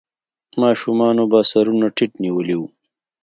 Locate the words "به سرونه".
1.31-1.87